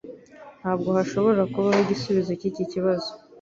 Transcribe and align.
Ntabwo 0.59 0.89
hashobora 0.97 1.41
kubaho 1.51 1.79
igisubizo 1.83 2.31
cyiki 2.39 2.63
kibazo 2.71 3.09